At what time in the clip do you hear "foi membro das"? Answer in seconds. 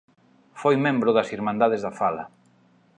0.61-1.29